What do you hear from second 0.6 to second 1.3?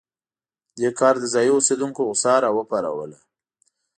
دې کار د